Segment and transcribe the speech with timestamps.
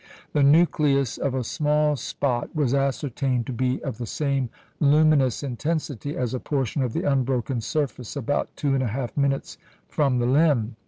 [0.33, 6.17] The nucleus of a small spot was ascertained to be of the same luminous intensity
[6.17, 10.25] as a portion of the unbroken surface about two and a half minutes from the
[10.25, 10.75] limb.